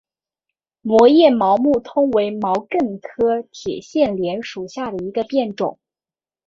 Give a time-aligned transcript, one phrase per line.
[0.81, 5.77] 膜叶毛木通为毛茛科铁线莲属下的一个变种。